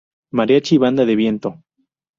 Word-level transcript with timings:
Mariachi 0.31 0.73
y 0.73 0.77
Banda 0.79 1.05
de 1.05 1.15
Viento. 1.15 1.63